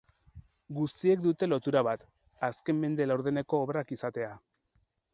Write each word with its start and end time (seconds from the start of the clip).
Guztiek 0.77 1.21
dute 1.25 1.51
lotura 1.51 1.85
bat, 1.89 2.07
azken 2.51 2.83
mende 2.87 3.09
laurdeneko 3.13 3.65
obrak 3.71 3.99
izatea. 3.99 4.37